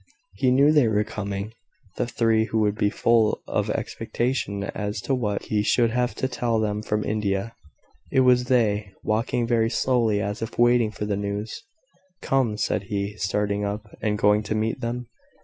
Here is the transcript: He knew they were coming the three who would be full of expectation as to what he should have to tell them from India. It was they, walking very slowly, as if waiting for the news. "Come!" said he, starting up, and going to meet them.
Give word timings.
He 0.33 0.49
knew 0.49 0.71
they 0.71 0.87
were 0.87 1.03
coming 1.03 1.53
the 1.95 2.07
three 2.07 2.45
who 2.45 2.57
would 2.61 2.73
be 2.73 2.89
full 2.89 3.43
of 3.47 3.69
expectation 3.69 4.63
as 4.63 4.99
to 5.01 5.13
what 5.13 5.43
he 5.43 5.61
should 5.61 5.91
have 5.91 6.15
to 6.15 6.27
tell 6.27 6.59
them 6.59 6.81
from 6.81 7.03
India. 7.03 7.53
It 8.11 8.21
was 8.21 8.45
they, 8.45 8.93
walking 9.03 9.45
very 9.45 9.69
slowly, 9.69 10.19
as 10.19 10.41
if 10.41 10.57
waiting 10.57 10.89
for 10.89 11.05
the 11.05 11.17
news. 11.17 11.61
"Come!" 12.19 12.57
said 12.57 12.85
he, 12.89 13.15
starting 13.17 13.63
up, 13.63 13.95
and 14.01 14.17
going 14.17 14.41
to 14.41 14.55
meet 14.55 14.81
them. 14.81 15.05